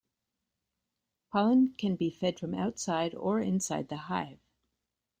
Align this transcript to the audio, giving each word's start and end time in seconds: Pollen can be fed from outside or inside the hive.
Pollen 1.31 1.75
can 1.77 1.95
be 1.95 2.09
fed 2.09 2.39
from 2.39 2.55
outside 2.55 3.13
or 3.13 3.39
inside 3.39 3.89
the 3.89 3.97
hive. 3.97 4.39